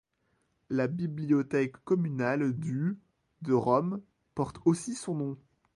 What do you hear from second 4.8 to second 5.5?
son nom.